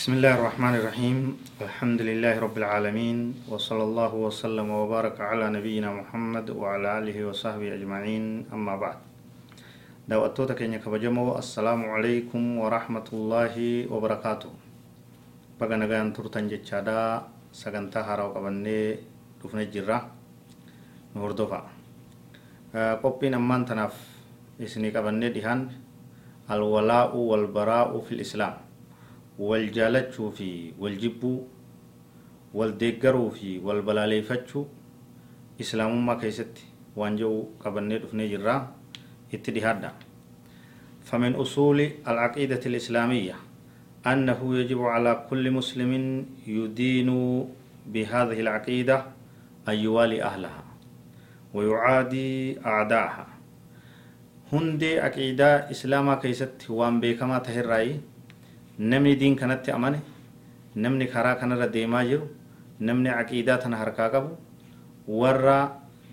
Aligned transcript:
بسم 0.00 0.16
الله 0.16 0.32
الرحمن 0.40 0.74
الرحيم 0.80 1.16
الحمد 1.60 2.00
لله 2.08 2.34
رب 2.40 2.56
العالمين 2.56 3.18
وصلى 3.52 3.84
الله 3.84 4.12
وسلم 4.16 4.64
وبارك 4.64 5.20
على 5.20 5.44
نبينا 5.52 5.92
محمد 5.92 6.56
وعلى 6.56 6.88
آله 7.04 7.16
وصحبه 7.28 7.68
أجمعين 7.76 8.48
أما 8.48 8.74
بعد 8.80 8.96
daawwattoota 10.08 10.56
keenya 10.56 10.80
kabajamoo 10.80 11.36
assalaamu 11.36 11.92
calaykum 11.92 12.64
warahmatullaahi 12.64 13.92
wabarakaatu 13.92 14.48
baga 15.60 15.76
nagaan 15.76 16.16
turtan 16.16 16.48
jechaadha 16.48 17.28
sagantaa 17.52 18.08
haaraa 18.08 18.32
qabannee 18.32 19.04
dhufne 19.36 19.68
jirra 19.68 20.08
nu 21.12 21.20
hordofa 21.28 21.60
qophiin 23.04 23.36
ammaan 23.36 23.68
tanaaf 23.68 24.00
isinii 24.56 24.96
qabannee 24.96 25.28
dhihaan 25.36 25.68
alwalaa'u 26.48 27.20
walbaraa'u 27.36 28.00
fil 28.08 28.24
islaam 28.24 28.69
wal 29.40 30.96
jibbuu 31.02 31.38
wal 32.54 32.72
deeggaruu 32.82 33.30
fi 33.30 33.58
wal 33.64 33.82
balaaleeffachuu 33.82 34.66
islaamummaa 35.64 36.16
keessatti 36.24 36.64
waan 36.96 37.16
jedhu 37.22 37.40
qabannee 37.64 37.98
dhufnee 38.04 38.28
jirra 38.34 38.58
اتدهادا 39.34 39.92
فمن 41.06 41.34
أصول 41.34 41.90
العقيدة 42.08 42.60
الإسلامية 42.66 43.34
أنه 44.06 44.40
يجب 44.58 44.80
على 44.82 45.26
كل 45.30 45.50
مسلم 45.50 45.92
يدين 46.46 47.10
بهذه 47.86 48.38
العقيدة 48.40 48.96
أن 49.68 49.74
يوالي 49.74 50.22
أهلها 50.22 50.64
ويعادي 51.54 52.58
أعداءها 52.66 53.26
هندي 54.52 55.00
عقيدة 55.00 55.70
إسلاما 55.70 56.14
كيست 56.14 56.70
وان 56.70 57.00
بيكما 57.00 57.38
تهرائي 57.38 58.00
نمني 58.80 59.14
دين 59.14 59.34
كانت 59.36 59.68
أماني 59.68 60.00
نمني 60.76 61.06
خرا 61.12 61.34
كان 61.40 61.52
رديما 61.52 62.00
جرو 62.08 62.26
نمني 62.80 63.08
عقيدة 63.18 63.56
تنهركا 63.62 64.08
قبو 64.08 64.32
ورا 65.08 65.58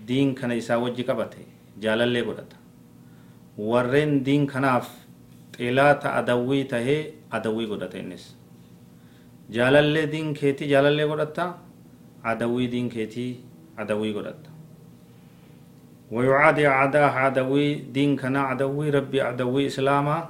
دين 0.08 0.36
كان 0.36 0.52
إسا 0.52 0.76
وجي 0.76 1.04
قبته 1.08 1.44
جالل 1.82 2.10
لي 2.16 2.22
قدتا 2.28 2.58
warreen 3.58 4.22
diin 4.26 4.46
kanaaf 4.46 4.86
xilaata 5.58 6.14
adawwii 6.20 6.64
tahee 6.74 7.00
adawwii 7.38 7.66
godhata 7.72 7.98
innis 7.98 8.26
jaalallee 9.56 10.06
diin 10.12 10.28
keetii 10.40 10.68
jaalallee 10.74 11.08
godhatta 11.12 11.46
adawwii 12.32 12.68
diin 12.74 12.90
keetii 12.96 13.32
adawwii 13.78 14.14
godhatta 14.14 14.50
ويعادي 16.12 16.68
أعداء 16.68 17.04
عدوي 17.04 17.76
دين 17.76 18.16
كنا 18.16 18.42
عدوي 18.42 18.90
ربي 18.90 19.22
عدوي 19.22 19.68
إسلاما 19.68 20.30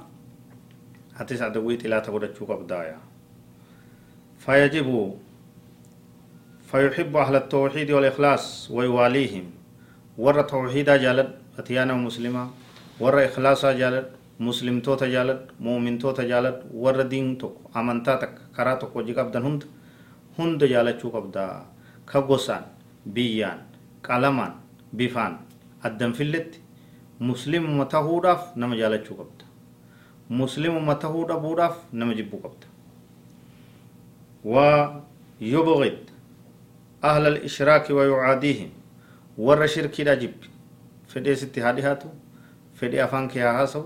عدوي 1.20 1.76
تلا 1.76 1.98
تقول 1.98 2.32
تشوك 2.32 2.50
بدايا 2.50 2.98
فيجب 4.38 4.88
فيحب 6.70 7.16
أهل 7.16 7.36
التوحيد 7.36 7.90
والإخلاص 7.90 8.70
ويواليهم 8.70 9.44
ور 10.18 10.42
توحيدا 10.42 10.96
جالد 10.96 11.28
أتيانا 11.58 11.94
مسلما 11.94 12.44
warra 13.00 13.22
ikhlaasaa 13.24 13.74
jaaladhu 13.78 14.10
muslimtoota 14.46 15.06
jaaladhu 15.14 15.52
muumintoota 15.66 16.22
jaaladhu 16.30 16.82
warra 16.84 17.04
diin 17.10 17.28
tokko 17.42 17.70
amantaa 17.80 18.16
takka 18.22 18.42
karaa 18.56 18.76
tokko 18.80 18.98
hojii 18.98 19.14
qabdan 19.18 19.42
hunda 19.46 19.66
hunda 20.38 20.66
jaalachuu 20.72 21.10
qabda 21.16 21.44
ka 22.10 22.22
gosaan 22.30 22.64
biyyaan 23.14 23.60
qalamaan 24.08 24.52
bifaan 24.98 25.38
addan 25.90 26.12
filletti 26.18 26.58
muslimuma 27.30 27.84
tahuudhaaf 27.94 28.42
nama 28.62 28.74
jaalachuu 28.82 29.16
qabda 29.20 29.44
مسلم 30.30 30.86
متى 30.88 31.06
هودا 31.06 31.34
بوداف 31.34 31.76
نمجيبو 31.92 32.36
قبت 32.36 32.62
ويبغض 34.44 35.98
أهل 37.04 37.26
الإشراك 37.26 37.90
ويعاديهم 37.90 38.70
ور 39.38 39.66
شرك 39.66 40.00
دا 40.00 40.14
جيب 40.14 40.34
فدي 41.08 41.34
ستهادي 41.34 41.82
هاتو 41.82 42.08
فدي 42.74 43.04
أفان 43.04 43.28
كيها 43.28 43.62
هاسو 43.62 43.84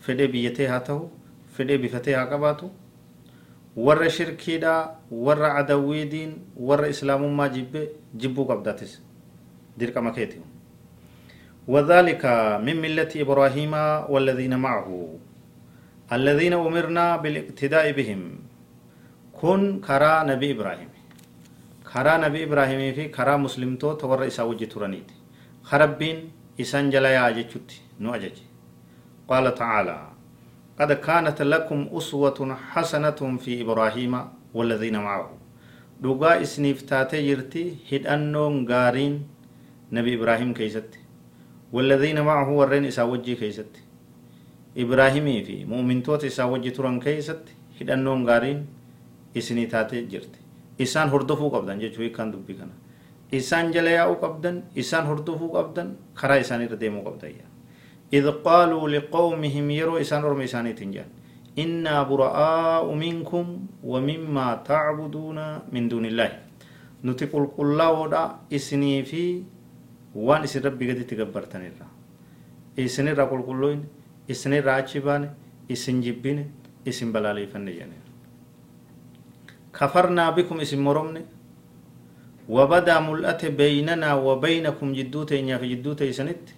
فدي 0.00 0.26
بيته 0.26 0.76
هاتو 0.76 1.08
فدي 1.54 1.76
بفتيها 1.76 2.24
قباتو 2.24 2.68
ور 3.76 4.08
شرك 4.08 4.50
دا 4.50 4.96
ور 5.10 5.44
عدوي 5.44 6.04
دين 6.04 6.30
ور 6.56 6.88
إسلام 6.88 7.36
ما 7.36 7.46
جيب 7.46 7.88
جيبو 8.16 8.44
قبتاتيس 8.44 9.02
دير 9.78 9.90
كما 9.90 10.12
وذلك 11.68 12.24
من 12.62 12.76
ملة 12.82 13.12
إبراهيم 13.16 13.72
والذين 14.08 14.58
معه 14.58 14.88
الذين 16.12 16.52
أمرنا 16.52 17.16
بالإقتداء 17.16 17.92
بهم. 17.92 18.38
كن 19.32 19.80
كرا 19.80 20.22
نبي 20.22 20.52
إبراهيم. 20.52 20.88
كرا 21.92 22.16
نبي 22.16 22.44
إبراهيم 22.44 22.94
في 22.94 23.08
كرا 23.08 23.36
مسلم 23.36 23.76
تو 23.76 23.92
تور 23.92 24.26
إسا 24.26 24.42
وجه 24.42 24.64
ترانيت 24.64 25.10
خربين 25.62 26.30
إسان 26.60 26.90
جلا 26.90 27.08
يا 27.08 27.30
جتشوتي 27.30 27.80
نؤجج 28.00 28.36
قال 29.28 29.54
تعالى 29.54 30.08
قد 30.80 30.92
كانت 30.92 31.42
لكم 31.42 31.88
أسوة 31.92 32.56
حسنة 32.70 33.36
في 33.36 33.62
إبراهيم 33.62 34.28
والذين 34.54 34.96
معه. 34.98 35.30
دوغا 36.00 36.42
اسنيفتاتي 36.42 37.28
يرتي 37.30 37.76
هدأنون 37.92 38.68
غارين 38.68 39.26
نبي 39.92 40.14
إبراهيم 40.14 40.54
كيست. 40.54 40.98
والذين 41.72 42.20
معه 42.20 42.50
ورين 42.50 42.90
إساوجي 44.76 44.84
كيست 44.84 44.84
إبراهيمي 44.84 45.44
في 45.44 45.64
مؤمن 45.64 46.02
توت 46.02 46.24
إساوجي 46.24 46.70
تران 46.70 47.00
كيست 47.00 47.42
هدأنون 47.80 48.28
غارين 48.28 48.66
اسنيتاتي 49.36 50.00
جرتي 50.12 50.40
إسان 50.80 51.08
هردفو 51.08 51.48
قبضان 51.48 51.78
جيشوي 51.78 52.08
كان 52.08 52.30
دبي 52.30 52.54
كان 52.54 52.68
إسان 53.34 53.70
جلياء 53.70 54.12
قبضان 54.14 54.62
إسان 54.78 55.04
هردفو 55.06 55.48
قبضان 55.48 55.96
خرا 56.14 56.40
إساني 56.40 56.66
رديمو 56.66 57.00
قبضان 57.00 57.32
إذ 58.12 58.26
قالوا 58.44 58.88
لقومهم 58.88 59.70
يرو 59.70 59.98
إسان 59.98 60.22
رمي 60.22 60.44
إساني 60.44 60.72
تنجان 60.72 61.08
إنا 61.58 62.02
براء 62.02 62.94
منكم 62.94 63.46
ومما 63.84 64.48
تعبدون 64.68 65.38
من 65.72 65.88
دون 65.88 66.04
الله 66.06 66.30
نتي 67.04 67.26
قل 67.32 67.46
قل 67.56 67.80
ودا 67.82 68.24
إسني 68.52 69.02
في 69.02 69.42
وان 70.14 70.42
إسن 70.46 70.60
ربي 70.68 70.84
قد 70.92 71.00
تقبرتن 71.06 71.62
الرا 71.70 71.88
إسن 72.78 73.08
را 73.08 73.24
قل 73.24 73.80
isin 74.28 74.52
irraa 74.52 74.82
baane 75.04 75.28
isin 75.68 76.02
jibbine 76.02 76.46
isin 76.84 77.12
balaaleffanne 77.12 77.72
jedheen 77.72 78.04
kafarnaa 79.72 80.32
bikum 80.32 80.60
isin 80.60 80.80
moromne 80.80 81.22
wabadaa 82.48 83.00
mul'ate 83.00 83.50
beeynanaa 83.50 84.16
wabaynakum 84.16 84.94
jidduu 84.94 85.24
teenyaaf 85.24 85.62
jidduu 85.62 85.94
teeysanitti 85.94 86.54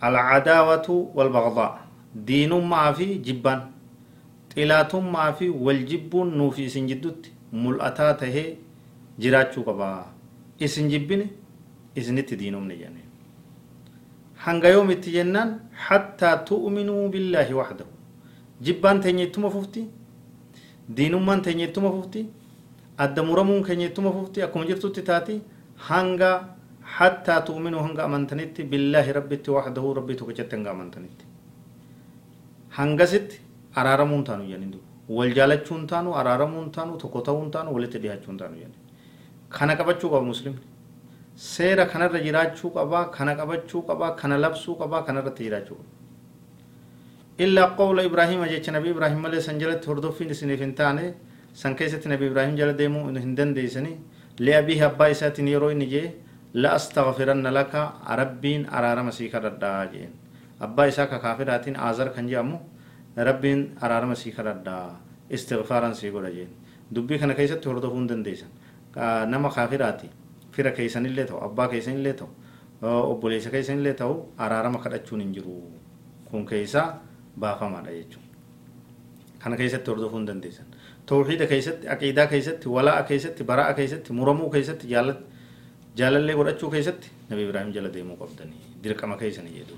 alcadaawatu 0.00 1.10
walbaqdaa 1.14 1.72
diinummaa 2.26 2.92
fi 2.92 3.18
jibbaan 3.28 3.62
xilaatummaa 4.54 5.32
fi 5.32 5.50
waljibbuun 5.66 6.32
nuuf 6.38 6.58
isin 6.58 6.88
jiddutti 6.88 7.32
mul'ataa 7.52 8.14
tahee 8.14 8.58
jiraachuu 9.18 9.64
qabaa. 9.64 10.12
Isin 10.60 10.90
jibbine 10.90 11.28
isinitti 11.96 12.38
diinumne 12.38 12.74
jedheen 12.74 13.09
hanga 14.44 14.68
yoomitti 14.74 15.10
jennaan 15.16 15.50
hattaa 15.86 16.36
tu'minuu 16.50 17.08
billaahi 17.14 17.54
waxdahu 17.60 17.90
jibbaan 18.66 19.00
teenya 19.04 19.24
ittuma 19.28 19.50
fufti 19.56 19.82
diinummaan 20.96 21.40
teenya 21.46 21.64
ittuma 21.70 21.90
fufti 21.96 22.20
adda 23.04 23.22
muramuun 23.28 23.62
keenya 23.66 23.86
ittuma 23.90 24.10
fufti 24.16 24.38
akkuma 24.46 24.64
jirtutti 24.70 25.02
taati 25.10 25.34
hanga 25.90 26.32
حتى 26.98 27.34
تؤمنوا 27.48 27.80
هنگا 27.86 28.02
أمنتنت 28.08 28.56
بالله 28.70 29.06
ربت 29.18 29.46
وحده 29.56 29.84
ربي 29.98 30.14
تكجت 30.20 30.50
هنگا 30.54 30.70
أمنتنت 30.74 31.18
هنگست 32.78 33.30
أرارمون 33.80 34.22
تانو 34.26 34.44
يعني 34.52 34.66
دو 34.74 34.78
والجالچون 35.16 35.82
تانو 35.90 36.10
أرارمون 36.20 36.66
تانو 36.76 36.92
تكوتاون 37.02 37.48
تانو 37.54 37.70
ولت 37.76 37.94
ديهاچون 38.02 38.36
تانو 38.40 38.56
يعني 38.62 38.76
kana 39.56 39.72
qabachuu 39.78 40.10
qaba 40.12 40.24
muslimni 40.32 40.62
seera 41.40 41.84
kanarra 41.92 42.20
jiraachuu 42.26 42.70
qabaa 42.76 43.04
kana 43.16 43.32
qabachuu 43.40 43.82
qabaa 43.88 44.12
kana 44.20 44.36
labsuu 44.44 44.74
qabaa 44.82 45.02
kanarratti 45.08 45.44
jiraachuu 45.48 45.78
qaba 45.80 45.98
إلا 47.44 47.64
قول 47.80 47.96
إبراهيم 48.08 48.44
جيتش 48.52 48.68
نبي 48.76 48.90
إبراهيم 48.94 49.16
ملي 49.24 49.40
سنجلت 49.40 49.88
هردوفين 49.88 50.28
سنفين 50.40 50.72
تاني 50.78 51.06
سن 51.60 51.72
كيست 51.78 52.04
نبي 52.12 52.28
إبراهيم 52.28 52.52
جل 52.60 52.76
ديمو 52.80 53.08
إنه 53.08 53.20
هندن 53.24 53.50
ديسني 53.56 53.92
لأبيه 54.44 54.80
أبا 54.92 55.04
إساتين 55.10 55.48
يرو 55.48 55.72
إني 55.72 55.86
جي 55.92 56.04
لا 56.62 56.76
أستغفرن 56.76 57.46
لك 57.58 57.72
ربين 58.20 58.62
أرارم 58.76 59.08
سيكا 59.18 59.38
ردا 59.44 59.72
جين 59.92 60.10
أبا 60.60 60.82
إساك 60.88 61.12
كافراتين 61.24 61.74
آزر 61.88 62.08
كنجامو 62.14 62.56
ربين 63.28 63.60
أرارم 63.84 64.12
سيكا 64.22 64.42
ردا 64.46 64.76
استغفارا 65.34 65.88
سيكو 66.00 66.20
جين 66.36 66.50
دبي 66.94 67.14
كان 67.20 67.32
كيست 67.38 67.64
هردوفون 67.68 68.04
دن 68.10 68.20
ديسن 68.26 68.50
نما 69.32 69.48
كافراتي 69.56 70.08
fira 70.51 70.71
keessan 70.71 71.05
illee 71.05 71.25
ta'u 71.25 71.39
abbaa 71.47 71.67
keessan 71.67 71.97
illee 71.99 72.13
ta'u 72.13 72.29
obboleessa 72.81 73.49
keessan 73.49 73.79
illee 73.79 73.93
ta'u 73.93 74.15
araarama 74.37 74.79
kadhachuun 74.79 75.21
hin 75.21 75.33
jiru 75.33 75.55
kun 76.31 76.45
keessaa 76.45 76.87
baafamaadha 77.39 77.91
jechuudha. 77.91 78.27
Kana 79.39 79.57
keessatti 79.57 79.91
hordofuu 79.91 80.17
hin 80.17 80.27
dandeessan. 80.27 80.65
Tawxiida 81.05 81.47
keessatti, 81.47 81.87
aqiidaa 81.87 82.27
keessatti, 82.27 82.69
walaa'a 82.69 83.03
keessatti, 83.03 83.43
baraa'a 83.43 83.73
keessatti, 83.73 84.13
muramuu 84.13 84.49
keessatti, 84.49 84.87
jaalallee 85.97 86.35
godhachuu 86.35 86.69
keessatti 86.69 87.11
Nabi 87.29 87.43
Ibraahim 87.47 87.73
jala 87.73 87.93
deemuu 87.93 88.17
qabdanii 88.17 88.79
dirqama 88.83 89.17
keessanii 89.17 89.59
jedhu. 89.59 89.77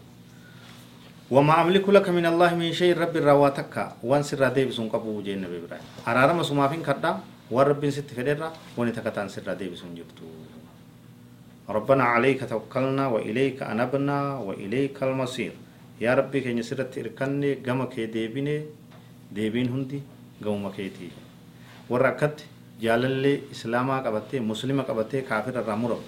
وما 1.31 1.61
أملك 1.61 1.89
لك 1.89 2.07
من 2.09 2.25
الله 2.25 2.55
من 2.55 2.71
شيء 2.71 2.95
رب 2.95 3.11
الرواتك 3.11 3.99
وان 4.03 4.23
سر 4.23 4.47
ديب 4.47 4.71
سون 4.71 4.87
قبو 4.87 5.19
جين 5.27 5.43
نبي 5.43 5.59
إبراهيم 5.59 6.07
أرارا 6.07 6.33
مسوما 6.39 6.71
فين 6.71 6.79
كدا 6.79 7.19
ورب 7.51 7.83
ست 7.91 8.07
فدرا 8.15 8.47
وني 8.79 8.91
تكتان 8.95 9.27
سر 9.27 9.43
ديب 9.59 9.75
سون 9.75 9.91
جبتو 9.91 10.23
ربنا 11.72 12.04
عليك 12.04 12.40
توكلنا 12.52 13.04
وإليك 13.14 13.62
أنبنا 13.62 14.18
وإليك 14.46 15.02
المصير 15.02 15.52
sirratti 16.02 16.98
irkanne 17.00 17.62
gama 17.66 17.86
kee 17.86 18.06
deebine 18.14 18.54
deebiin 19.36 19.68
hundi 19.74 20.02
gamuma 20.42 20.70
keetii 20.76 21.10
warra 21.90 22.08
akkatti 22.12 22.44
jaalallee 22.84 23.36
islaamaa 23.54 24.02
qabattee 24.06 24.40
muslima 24.40 24.82
qabattee 24.88 25.22
kaafira 25.22 25.60
irraa 25.62 25.76
muramu 25.76 26.02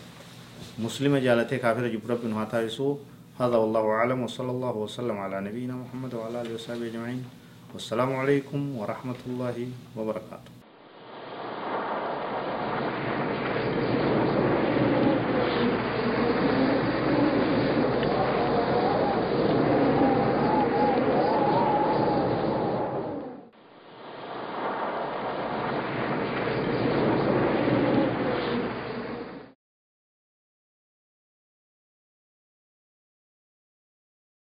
muslima 0.84 1.20
jaalatee 1.26 1.58
kaafira 1.64 1.88
jibbu 1.94 2.08
rabbiin 2.12 2.34
haa 2.38 2.46
taasisuu 2.54 2.92
هذا 3.38 3.56
والله 3.56 3.84
أعلم 3.90 4.18
وصلى 4.22 4.50
الله 4.50 4.74
وسلم 4.76 5.16
على 5.18 5.40
نبينا 5.40 5.74
محمد 5.74 6.14
وعلى 6.14 6.42
آله 6.42 6.54
وصحبه 6.54 6.86
أجمعين 6.86 7.24
والسلام 7.74 8.10
عليكم 8.16 8.60
ورحمة 8.78 9.20
الله 9.26 9.56
وبركاته 9.96 10.63